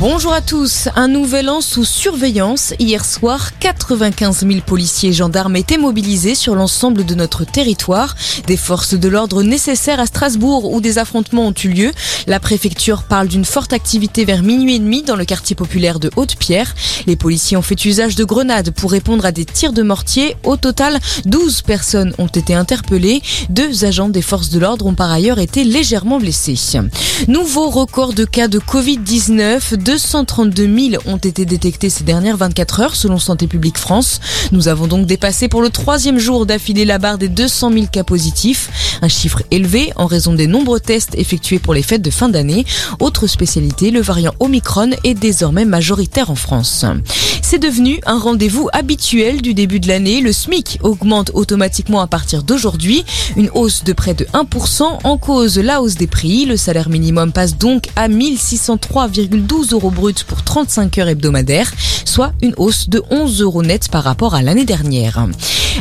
Bonjour 0.00 0.32
à 0.32 0.40
tous. 0.40 0.88
Un 0.96 1.08
nouvel 1.08 1.48
an 1.48 1.60
sous 1.60 1.84
surveillance. 1.84 2.74
Hier 2.78 3.04
soir, 3.04 3.50
95 3.58 4.46
000 4.46 4.60
policiers 4.66 5.10
et 5.10 5.12
gendarmes 5.12 5.56
étaient 5.56 5.78
mobilisés 5.78 6.34
sur 6.34 6.54
l'ensemble 6.54 7.04
de 7.04 7.14
notre 7.14 7.44
territoire. 7.44 8.16
Des 8.46 8.56
forces 8.56 8.94
de 8.94 9.08
l'ordre 9.08 9.42
nécessaires 9.42 10.00
à 10.00 10.06
Strasbourg 10.06 10.72
où 10.72 10.80
des 10.80 10.98
affrontements 10.98 11.46
ont 11.46 11.54
eu 11.64 11.68
lieu. 11.68 11.92
La 12.26 12.40
préfecture 12.40 13.04
parle 13.04 13.28
d'une 13.28 13.44
forte 13.44 13.72
activité 13.72 14.24
vers 14.24 14.42
minuit 14.42 14.76
et 14.76 14.78
demi 14.78 15.02
dans 15.02 15.16
le 15.16 15.24
quartier 15.24 15.54
populaire 15.54 16.00
de 16.00 16.10
Haute-Pierre. 16.16 16.74
Les 17.06 17.16
policiers 17.16 17.56
ont 17.56 17.62
fait 17.62 17.84
usage 17.84 18.16
de 18.16 18.24
grenades 18.24 18.70
pour 18.70 18.92
répondre 18.92 19.24
à 19.24 19.32
des 19.32 19.44
tirs 19.44 19.72
de 19.72 19.82
mortier. 19.82 20.36
Au 20.44 20.56
total, 20.56 20.98
12 21.26 21.62
personnes 21.62 22.14
ont 22.18 22.26
été 22.26 22.54
interpellées. 22.54 23.22
Deux 23.50 23.84
agents 23.84 24.08
des 24.08 24.22
forces 24.22 24.50
de 24.50 24.58
l'ordre 24.58 24.86
ont 24.86 24.94
par 24.94 25.10
ailleurs 25.10 25.38
été 25.38 25.64
légèrement 25.64 26.18
blessés. 26.18 26.56
Nouveau 27.28 27.70
record 27.70 28.14
de 28.14 28.24
cas 28.24 28.48
de 28.48 28.58
Covid-19. 28.58 29.76
232 29.82 30.90
000 30.90 31.02
ont 31.06 31.16
été 31.16 31.44
détectés 31.44 31.90
ces 31.90 32.04
dernières 32.04 32.36
24 32.36 32.80
heures 32.80 32.96
selon 32.96 33.18
Santé 33.18 33.46
publique 33.46 33.78
France. 33.78 34.20
Nous 34.52 34.68
avons 34.68 34.86
donc 34.86 35.06
dépassé 35.06 35.48
pour 35.48 35.60
le 35.60 35.70
troisième 35.70 36.18
jour 36.18 36.46
d'affilée 36.46 36.84
la 36.84 36.98
barre 36.98 37.18
des 37.18 37.28
200 37.28 37.72
000 37.72 37.86
cas 37.86 38.04
positifs. 38.04 38.98
Un 39.02 39.08
chiffre 39.08 39.42
élevé 39.50 39.92
en 39.96 40.06
raison 40.06 40.34
des 40.34 40.46
nombreux 40.46 40.80
tests 40.80 41.14
effectués 41.16 41.58
pour 41.58 41.74
les 41.74 41.82
fêtes 41.82 42.02
de 42.02 42.10
fin 42.10 42.28
d'année. 42.28 42.64
Autre 43.00 43.26
spécialité, 43.26 43.90
le 43.90 44.00
variant 44.00 44.32
Omicron 44.40 44.90
est 45.02 45.14
désormais 45.14 45.64
majoritaire 45.64 46.30
en 46.30 46.36
France. 46.36 46.84
C'est 47.42 47.58
devenu 47.58 48.00
un 48.06 48.18
rendez-vous 48.18 48.68
habituel 48.72 49.42
du 49.42 49.52
début 49.52 49.80
de 49.80 49.88
l'année. 49.88 50.20
Le 50.20 50.32
SMIC 50.32 50.78
augmente 50.82 51.32
automatiquement 51.34 52.00
à 52.00 52.06
partir 52.06 52.44
d'aujourd'hui. 52.44 53.04
Une 53.36 53.50
hausse 53.52 53.84
de 53.84 53.92
près 53.92 54.14
de 54.14 54.24
1% 54.26 54.84
en 55.04 55.18
cause 55.18 55.58
la 55.58 55.82
hausse 55.82 55.96
des 55.96 56.06
prix. 56.06 56.46
Le 56.46 56.56
salaire 56.56 56.88
minimum 56.88 57.32
passe 57.32 57.58
donc 57.58 57.88
à 57.96 58.08
1603,12 58.08 59.71
euros 59.72 59.90
bruts 59.90 60.24
pour 60.26 60.42
35 60.42 60.98
heures 60.98 61.08
hebdomadaires, 61.08 61.72
soit 62.04 62.32
une 62.42 62.54
hausse 62.56 62.88
de 62.88 63.02
11 63.10 63.40
euros 63.40 63.62
net 63.62 63.88
par 63.88 64.04
rapport 64.04 64.34
à 64.34 64.42
l'année 64.42 64.64
dernière. 64.64 65.26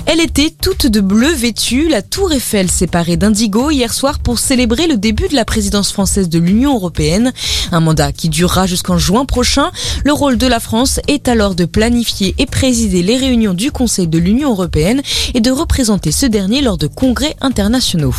Elle 0.05 0.19
était 0.19 0.49
toute 0.49 0.87
de 0.87 0.99
bleu 1.01 1.31
vêtue. 1.31 1.87
La 1.89 2.01
tour 2.01 2.31
Eiffel 2.31 2.69
s'est 2.69 2.87
parée 2.87 3.17
d'indigo 3.17 3.71
hier 3.71 3.93
soir 3.93 4.19
pour 4.19 4.39
célébrer 4.39 4.87
le 4.87 4.97
début 4.97 5.27
de 5.27 5.35
la 5.35 5.45
présidence 5.45 5.91
française 5.91 6.29
de 6.29 6.39
l'Union 6.39 6.75
européenne. 6.75 7.33
Un 7.71 7.79
mandat 7.79 8.11
qui 8.11 8.29
durera 8.29 8.67
jusqu'en 8.67 8.97
juin 8.97 9.25
prochain. 9.25 9.71
Le 10.03 10.13
rôle 10.13 10.37
de 10.37 10.47
la 10.47 10.59
France 10.59 10.99
est 11.07 11.27
alors 11.27 11.55
de 11.55 11.65
planifier 11.65 12.35
et 12.37 12.45
présider 12.45 13.03
les 13.03 13.17
réunions 13.17 13.53
du 13.53 13.71
Conseil 13.71 14.07
de 14.07 14.17
l'Union 14.17 14.51
européenne 14.51 15.01
et 15.33 15.41
de 15.41 15.51
représenter 15.51 16.11
ce 16.11 16.25
dernier 16.25 16.61
lors 16.61 16.77
de 16.77 16.87
congrès 16.87 17.35
internationaux. 17.41 18.13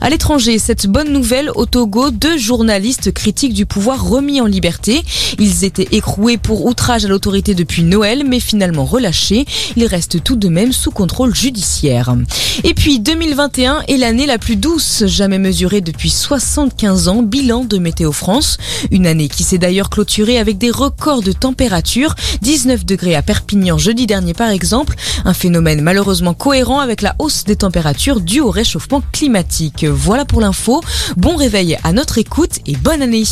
À 0.00 0.10
l'étranger, 0.10 0.58
cette 0.58 0.86
bonne 0.86 1.12
nouvelle 1.12 1.50
au 1.54 1.66
Togo, 1.66 2.10
deux 2.10 2.36
journalistes 2.36 3.12
critiques 3.12 3.54
du 3.54 3.66
pouvoir 3.66 4.08
remis 4.08 4.40
en 4.40 4.46
liberté. 4.46 5.02
Ils 5.38 5.64
étaient 5.64 5.88
écroués 5.92 6.36
pour 6.36 6.66
outrage 6.66 7.04
à 7.04 7.08
l'autorité 7.08 7.54
depuis 7.54 7.82
Noël, 7.82 8.24
mais 8.26 8.40
finalement 8.40 8.84
relâchés. 8.84 9.46
Ils 9.76 9.86
restent 9.86 10.22
tout 10.22 10.36
de 10.36 10.48
même 10.48 10.72
sous 10.72 10.90
contrôle 10.96 11.34
judiciaire. 11.34 12.16
Et 12.64 12.72
puis 12.72 13.00
2021 13.00 13.82
est 13.86 13.98
l'année 13.98 14.24
la 14.24 14.38
plus 14.38 14.56
douce 14.56 15.04
jamais 15.04 15.38
mesurée 15.38 15.82
depuis 15.82 16.08
75 16.08 17.08
ans, 17.08 17.22
bilan 17.22 17.64
de 17.64 17.76
Météo 17.76 18.12
France. 18.12 18.56
Une 18.90 19.06
année 19.06 19.28
qui 19.28 19.44
s'est 19.44 19.58
d'ailleurs 19.58 19.90
clôturée 19.90 20.38
avec 20.38 20.56
des 20.56 20.70
records 20.70 21.20
de 21.20 21.32
température, 21.32 22.14
19 22.40 22.86
degrés 22.86 23.14
à 23.14 23.20
Perpignan 23.20 23.76
jeudi 23.76 24.06
dernier 24.06 24.32
par 24.32 24.48
exemple, 24.48 24.96
un 25.26 25.34
phénomène 25.34 25.82
malheureusement 25.82 26.32
cohérent 26.32 26.80
avec 26.80 27.02
la 27.02 27.14
hausse 27.18 27.44
des 27.44 27.56
températures 27.56 28.22
due 28.22 28.40
au 28.40 28.50
réchauffement 28.50 29.02
climatique. 29.12 29.84
Voilà 29.84 30.24
pour 30.24 30.40
l'info, 30.40 30.80
bon 31.18 31.36
réveil 31.36 31.76
à 31.84 31.92
notre 31.92 32.16
écoute 32.16 32.60
et 32.64 32.74
bonne 32.74 33.02
année. 33.02 33.26